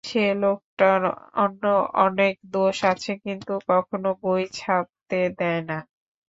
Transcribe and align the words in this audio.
সে 0.03 0.23
লোকটার 0.35 1.01
অন্য 1.37 1.63
অনেক 1.99 2.33
দোষ 2.53 2.77
আছে, 2.91 3.11
কিন্তু 3.25 3.53
কখনো 3.69 4.09
বই 4.23 4.43
ছাপতে 4.57 5.19
দেয় 5.39 5.61
না। 5.69 5.77